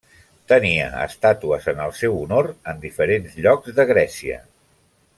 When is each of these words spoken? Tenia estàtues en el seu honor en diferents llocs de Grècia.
Tenia 0.51 0.87
estàtues 1.01 1.67
en 1.75 1.83
el 1.87 1.93
seu 1.99 2.17
honor 2.23 2.49
en 2.75 2.81
diferents 2.89 3.39
llocs 3.47 3.79
de 3.81 3.87
Grècia. 3.95 4.43